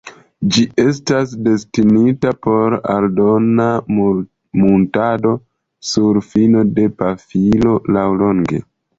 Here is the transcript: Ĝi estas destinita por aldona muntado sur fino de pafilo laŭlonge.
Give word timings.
Ĝi 0.53 0.61
estas 0.83 1.33
destinita 1.47 2.31
por 2.45 2.75
aldona 2.93 3.67
muntado 4.61 5.33
sur 5.89 6.19
fino 6.29 6.63
de 6.79 6.87
pafilo 7.03 7.75
laŭlonge. 7.99 8.63